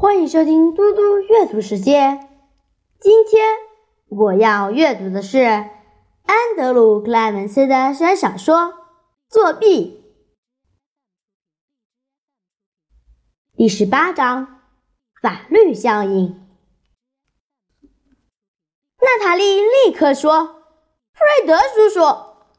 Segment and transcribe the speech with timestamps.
[0.00, 2.28] 欢迎收听嘟嘟阅读时间。
[3.00, 3.56] 今天
[4.08, 8.56] 我要阅读的是安德鲁·克莱文斯的小说
[9.28, 10.00] 《作弊》
[13.56, 14.60] 第十八章：
[15.20, 16.46] 法律效应。
[19.00, 20.62] 娜塔莉立刻说
[21.12, 22.00] ：“弗瑞德叔叔，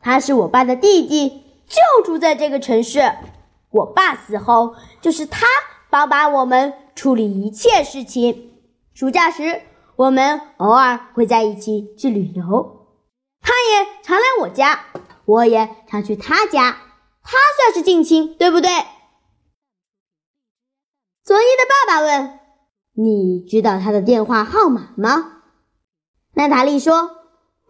[0.00, 3.12] 他是我爸的弟弟，就住在这个城市。
[3.70, 5.46] 我爸死后，就是他
[5.88, 8.50] 帮把我们。”处理一切事情。
[8.92, 9.62] 暑假时，
[9.94, 12.88] 我们偶尔会在一起去旅游。
[13.40, 14.86] 他也常来我家，
[15.24, 16.76] 我也常去他家。
[17.22, 18.68] 他算是近亲，对不对？
[21.22, 22.40] 佐伊的爸爸问
[22.98, 25.42] ：“你知道他的电话号码吗？”
[26.34, 27.12] 娜塔莉说：“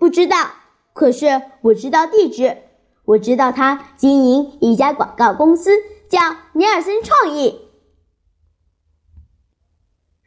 [0.01, 0.52] 不知道，
[0.95, 2.62] 可是我知道地址。
[3.04, 5.73] 我知道他经营一家广告公司，
[6.09, 6.18] 叫
[6.54, 7.60] 尼尔森创意。”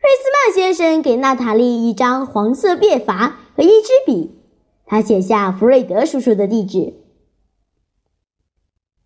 [0.01, 4.35] 瑞斯曼先生给娜塔莉一张黄色便筏和一支笔，
[4.87, 6.95] 他写下弗瑞德叔叔的地址。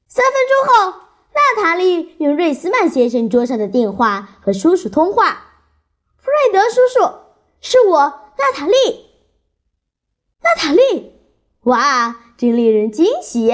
[0.08, 1.00] 三分钟后，
[1.34, 5.58] 娜塔莉用瑞斯曼先生桌上的电话和叔叔通话
[6.16, 7.14] ：“弗瑞德叔叔，
[7.60, 8.00] 是我，
[8.38, 8.74] 娜塔莉。
[10.42, 11.12] 娜塔莉，
[11.64, 13.52] 哇，真令人惊喜！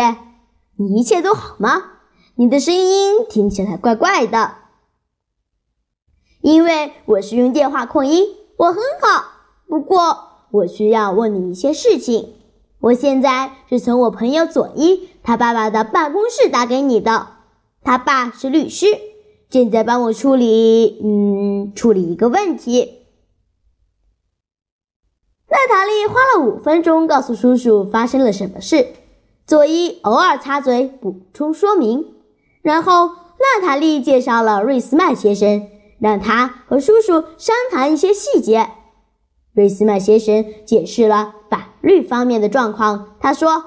[0.75, 1.94] 你一切都好吗？
[2.36, 4.58] 你的声音听起来怪怪的。”
[6.42, 8.25] 因为我是用电话扩音，
[8.58, 9.23] 我很好。
[9.67, 10.17] 不过
[10.52, 12.34] 我需要问你一些事情。
[12.80, 17.28] 我现在是从我朋友佐伊他爸爸的办公室打给你的。
[17.84, 18.88] 他爸是律师，
[19.50, 23.06] 正在帮我处理，嗯，处理一个问题。
[25.47, 28.88] 娜塔莉花了五分钟告诉叔叔发生了什么事。
[29.45, 32.06] 佐伊偶尔插嘴补充说明，
[32.62, 35.67] 然后娜塔莉介绍了瑞斯曼先生。
[36.02, 38.71] 让他和叔叔商谈一些细节。
[39.53, 43.17] 瑞斯曼先生解释了法律方面的状况。
[43.19, 43.66] 他说：“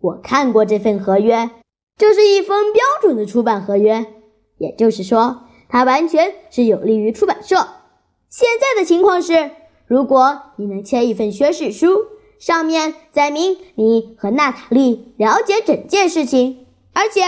[0.00, 1.50] 我看过这份合约，
[1.98, 4.06] 这是一封标准的出版合约，
[4.56, 7.56] 也就是说，它完全是有利于出版社。
[8.30, 9.50] 现在的情况是，
[9.86, 12.06] 如果你能签一份宣誓书，
[12.38, 17.20] 上面载明你和娜塔莉了解整件事情，而且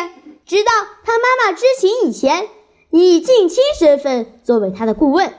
[0.46, 0.72] 直到
[1.04, 2.48] 他妈妈知情以前。”
[2.90, 5.32] 以近亲身份作为他的顾问，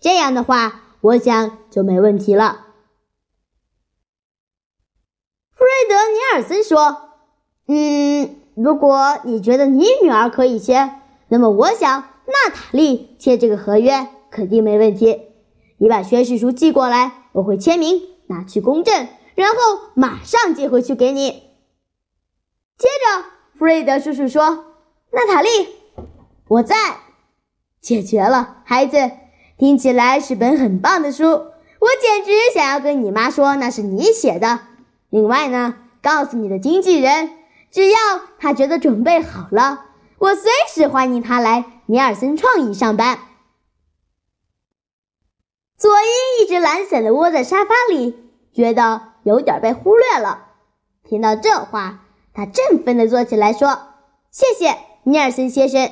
[0.00, 2.66] 这样的话，我想就没问题了。
[5.52, 7.10] 弗瑞德尼尔森说
[7.68, 15.20] ：“嗯，如果你觉得你女儿可以签，那么我想娜塔莉签这个合约肯定没问题。
[15.78, 19.56] 你把宣誓书寄过来，我会签名，拿去公证，然后
[19.94, 21.30] 马上寄回去给你。”
[22.78, 23.24] 接着，
[23.58, 24.64] 弗瑞德叔叔说
[25.12, 25.48] ：“娜塔莉。”
[26.46, 26.76] 我在，
[27.80, 29.10] 解决了，孩子，
[29.56, 34.60] 听起来是本很棒的书，我简直想要跟你妈说那是你写的。
[35.08, 37.30] 另外呢，告诉你的经纪人，
[37.70, 37.96] 只要
[38.38, 39.86] 他觉得准备好了，
[40.18, 43.18] 我随时欢迎他来尼尔森创意上班。
[45.78, 48.18] 佐伊一直懒散的窝在沙发里，
[48.52, 50.48] 觉得有点被忽略了。
[51.04, 53.78] 听到这话，他振奋的坐起来说
[54.30, 55.90] ：“谢谢，尼尔森先生。”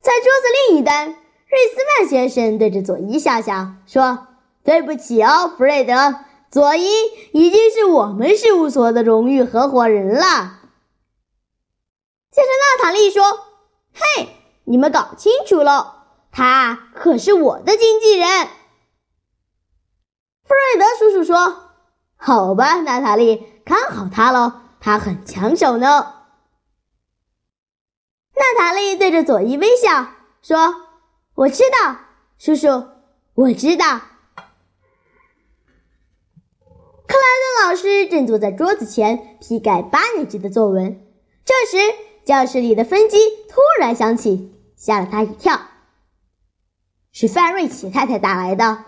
[0.00, 0.30] 在桌子
[0.68, 4.28] 另一端，瑞斯曼先生对着佐伊笑笑说
[4.64, 6.14] ：“对不起哦，弗瑞德，
[6.50, 6.88] 佐伊
[7.32, 10.22] 已经是我们事务所的荣誉合伙人了。”
[12.32, 13.22] 接着，娜塔莉说
[13.92, 14.30] ：“嘿，
[14.64, 18.26] 你们搞清楚了，他可是我的经纪人。”
[20.44, 21.74] 弗瑞德叔叔说
[22.16, 26.14] ：“好吧，娜塔莉，看好他喽，他很抢手呢。”
[28.40, 30.08] 娜塔莉对着佐伊微笑
[30.40, 30.74] 说
[31.36, 31.98] ：“我知道，
[32.38, 32.86] 叔叔，
[33.34, 34.00] 我知道。”
[37.06, 41.06] 克莱顿老师正坐在桌子前批改八年级的作文。
[41.44, 41.76] 这时，
[42.24, 43.18] 教室里的分机
[43.48, 45.60] 突然响起，吓了他一跳。
[47.12, 48.84] 是范瑞奇太太打来的。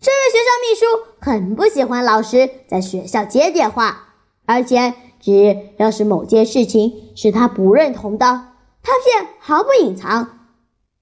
[0.00, 0.86] 这位学校秘书
[1.20, 4.14] 很不喜欢老师在学校接电话，
[4.46, 8.53] 而且只要是某件事情是他不认同的。
[8.84, 10.50] 他便毫不隐藏。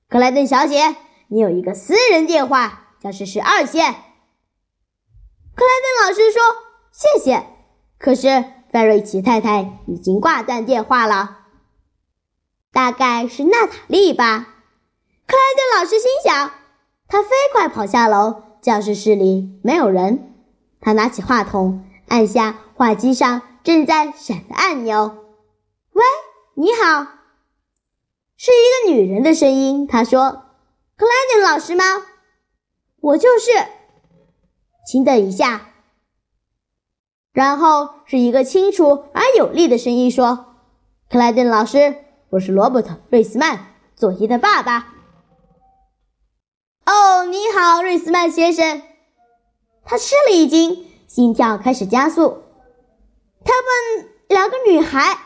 [0.08, 0.96] 克莱顿小姐，
[1.28, 3.92] 你有一个私人电话，教室是二线。
[5.54, 6.40] 克莱顿老师说
[6.92, 7.44] ：“谢谢。”
[7.98, 11.38] 可是范瑞奇太太已经挂断电话了。
[12.72, 14.46] 大概是娜塔莉吧。
[15.26, 16.52] 克莱顿老师心想。
[17.08, 20.34] 他飞快跑下楼，教室室里没有人。
[20.80, 25.18] 他拿起话筒，按下话机上正在闪的按钮。
[25.92, 26.02] “喂，
[26.54, 27.06] 你好。”
[28.44, 29.86] 是一个女人的声音。
[29.86, 30.46] 她说
[30.98, 31.84] ：“克莱顿老师吗？
[33.00, 33.52] 我就是。
[34.84, 35.68] 请等一下。
[37.32, 40.56] 然后是一个清楚而有力的声音说
[41.08, 41.94] ：“克莱顿老师，
[42.30, 44.92] 我是罗伯特·瑞斯曼，佐伊的爸爸。”
[46.84, 48.82] 哦，你好，瑞斯曼先生。
[49.84, 52.42] 他吃了一惊，心跳开始加速。
[53.44, 55.16] 他们两个女孩，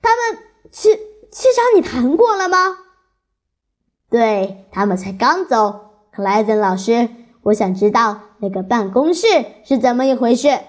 [0.00, 0.38] 他们
[0.72, 0.98] 去
[1.34, 2.78] 去找你谈过了吗？
[4.08, 5.80] 对他们才刚走。
[6.12, 7.08] 克莱顿老师，
[7.42, 9.26] 我想知道那个办公室
[9.64, 10.60] 是怎么一回事。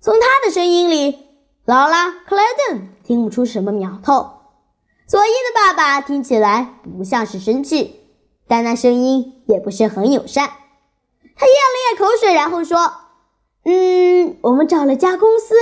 [0.00, 1.26] 从他的声音里，
[1.64, 4.30] 劳拉·克莱顿听不出什么苗头。
[5.08, 7.98] 佐伊的爸爸听起来不像是生气，
[8.46, 10.46] 但那声音也不是很友善。
[10.46, 12.92] 他咽了咽口水，然后说
[13.66, 15.56] ：“嗯，我们找了家公司，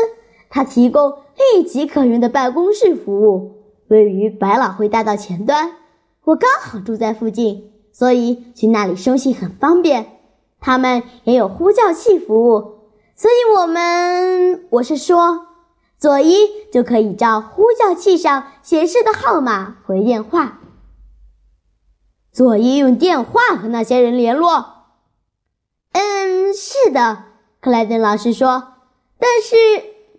[0.50, 5.76] 他提供立即可用的办公室服务，位于百老汇大道前端。
[6.24, 10.06] 我刚好住在附近，所以去那里收信很方便。
[10.60, 12.80] 他们也有呼叫器服务，
[13.14, 14.66] 所以我们……
[14.70, 15.46] 我是说。”
[15.98, 16.34] 佐伊
[16.70, 20.60] 就可以照呼叫器上显示的号码回电话。
[22.30, 24.66] 佐伊用电话和那些人联络。
[25.92, 27.24] 嗯，是的，
[27.62, 28.74] 克莱顿老师说。
[29.18, 29.56] 但是，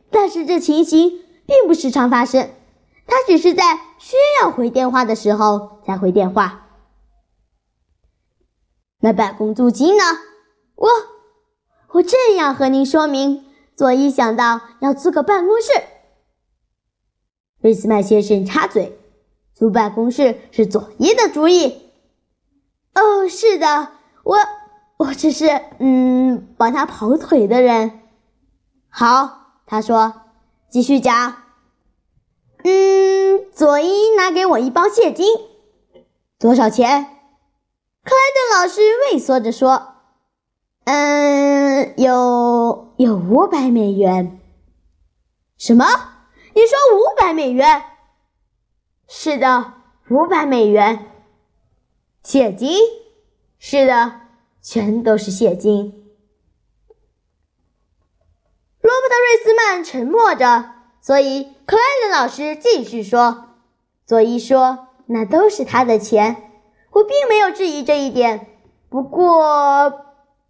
[0.10, 2.50] 但是这情形并不时常发生。
[3.06, 6.68] 他只是在需要回电话的时候才回电话。
[9.00, 10.04] 那办公租金呢？
[10.76, 10.90] 我，
[11.94, 13.46] 我正要和您说明。
[13.76, 15.72] 佐伊想到要租个办公室，
[17.62, 19.00] 瑞斯曼先生插嘴
[19.56, 21.92] ：“租办公室是佐伊的主意。
[22.96, 23.92] ”“哦，是的，
[24.24, 24.38] 我
[24.98, 28.02] 我只是嗯帮他跑腿的人。
[28.90, 30.22] ”“好。”他说
[30.72, 31.44] ，“继续讲。
[32.64, 35.28] ”“嗯，佐伊拿给我一包现金，
[36.40, 37.04] 多少钱？”
[38.04, 38.82] 克莱顿老师
[39.12, 39.96] 畏缩着说。
[40.86, 44.40] 嗯，有有五百美元。
[45.58, 45.86] 什么？
[46.56, 47.84] 你说五百美元？
[49.10, 49.74] 是的，
[50.10, 51.12] 五百美元。
[52.24, 52.80] 现金？
[53.60, 54.22] 是的，
[54.62, 56.07] 全都是现金。
[58.88, 63.48] 罗伯特·瑞斯曼沉默着，所以克莱顿老师继续说
[64.08, 66.38] ：“佐伊说，那都是他的钱，
[66.92, 68.48] 我并没有质疑这一点。
[68.88, 69.92] 不过……”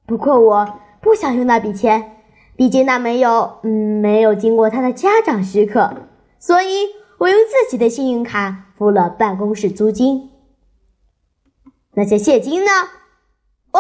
[0.06, 2.22] 不过我不想用那笔钱，
[2.56, 5.95] 毕竟那没有，嗯，没有经过他的家长许可，
[6.38, 10.30] 所以我用自己的信用卡付了办公室租金。
[11.95, 12.69] 那些现金呢？
[13.72, 13.80] 哦，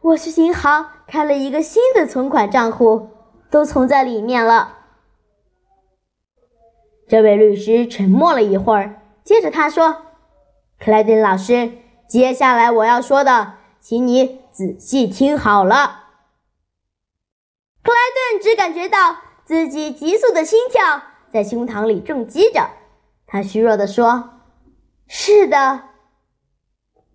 [0.00, 3.10] 我去银行开了一个新的存款账户，
[3.50, 4.78] 都存在里面了。
[7.08, 10.02] 这位律师沉默了一会儿，接着他说
[10.80, 11.72] ：“克莱顿老师，
[12.08, 16.04] 接下来我要说的，请你。”仔细听好了，
[17.82, 22.70] 克莱顿只感觉到自己急速的心跳在胸膛里重击着。
[23.26, 24.30] 他虚弱地说
[25.06, 25.82] ：“是的。”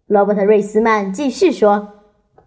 [0.05, 2.03] 罗伯特·瑞斯曼继续说：“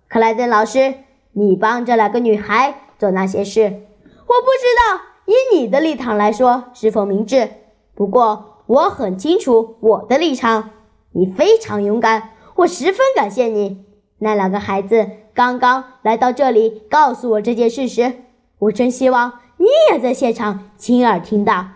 [0.06, 0.94] 克莱顿老师，
[1.32, 7.50] 你帮这两个女孩做那些事，我不知道以你的立场来说是否明智。
[7.94, 10.70] 不过我很清楚我的立场。
[11.12, 13.84] 你非常勇敢，我十分感谢你。”
[14.20, 18.14] 那两个孩子刚刚来到这里告诉我这件事时，
[18.58, 21.66] 我真希望你也在现场亲耳听到。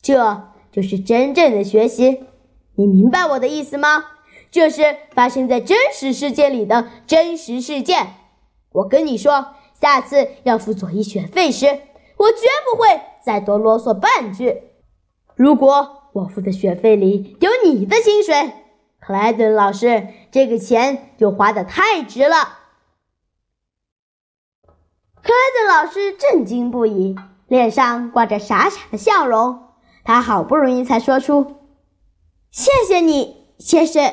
[0.00, 2.20] 这就是真正的学习，
[2.76, 4.04] 你明白我的意思吗？
[4.52, 8.06] 这是发生在真实世界里的真实事件。
[8.72, 9.48] 我跟你说，
[9.80, 14.62] 下次要付佐伊学费时，我绝不会再多啰嗦半句。
[15.34, 18.52] 如果我付的学费里有你的薪水。
[18.98, 22.36] 克莱顿老师，这个钱就花的太值了。
[25.22, 27.14] 克莱顿老师震惊不已，
[27.46, 29.60] 脸上挂着傻傻的笑容。
[30.02, 31.56] 他好不容易才说出
[32.50, 34.12] ：“谢谢你，先生。”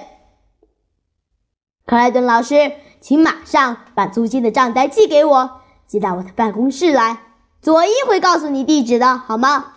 [1.94, 2.72] 克莱顿老师，
[3.02, 7.20] 请马上把租金的账单寄给我，寄到我的办公室来。
[7.62, 9.74] 佐伊会告诉你地址的，好吗？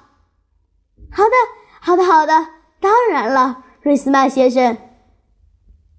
[1.12, 1.30] 好的，
[1.78, 2.32] 好的，好的。
[2.80, 4.78] 当然了，瑞斯曼先生。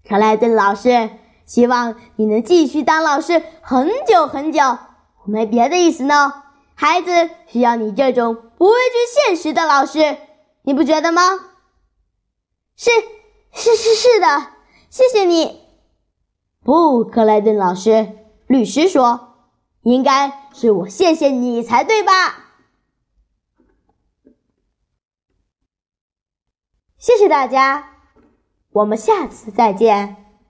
[0.09, 1.11] 克莱顿老师，
[1.45, 4.63] 希望你能继续当老师很久很久。
[4.63, 6.33] 我没别的意思呢，
[6.73, 10.17] 孩子需要你这种不畏惧现实的老师，
[10.63, 11.21] 你不觉得吗？
[12.75, 12.89] 是，
[13.53, 14.47] 是是是的，
[14.89, 15.66] 谢谢你。
[16.63, 19.35] 不，克莱顿老师，律师说，
[19.81, 22.11] 应该是我谢谢你才对吧？
[26.97, 27.93] 谢谢大家。
[28.71, 30.26] 我们下次再见。